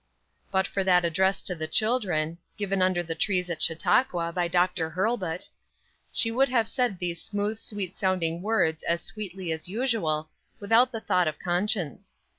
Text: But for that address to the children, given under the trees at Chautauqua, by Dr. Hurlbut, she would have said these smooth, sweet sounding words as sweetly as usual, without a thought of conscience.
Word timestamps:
But 0.49 0.65
for 0.65 0.83
that 0.83 1.05
address 1.05 1.43
to 1.43 1.53
the 1.53 1.67
children, 1.67 2.39
given 2.57 2.81
under 2.81 3.03
the 3.03 3.13
trees 3.13 3.51
at 3.51 3.61
Chautauqua, 3.61 4.33
by 4.33 4.47
Dr. 4.47 4.89
Hurlbut, 4.89 5.47
she 6.11 6.31
would 6.31 6.49
have 6.49 6.67
said 6.67 6.97
these 6.97 7.21
smooth, 7.21 7.59
sweet 7.59 7.99
sounding 7.99 8.41
words 8.41 8.81
as 8.81 9.03
sweetly 9.03 9.51
as 9.51 9.67
usual, 9.69 10.31
without 10.59 10.89
a 10.95 10.99
thought 11.01 11.27
of 11.27 11.37
conscience. 11.37 12.17